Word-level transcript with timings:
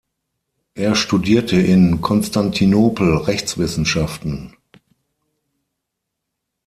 Er 0.73 0.95
studierte 0.95 1.57
in 1.57 2.01
Konstantinopel 2.01 3.17
Rechtswissenschaften. 3.17 4.57